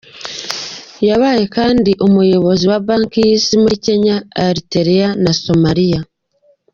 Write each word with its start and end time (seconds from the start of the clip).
Yabaye 1.07 1.43
kandi 1.55 1.91
Umuyobozi 2.05 2.63
wa 2.71 2.79
Banki 2.87 3.19
y’Isi 3.27 3.53
muri 3.63 3.75
Kenya, 3.85 4.15
Eritrea 4.47 5.09
na 5.23 5.31
Somalia. 5.43 5.99